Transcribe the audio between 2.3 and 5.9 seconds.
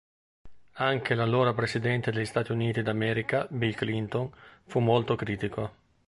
Uniti d'America Bill Clinton fu molto critico.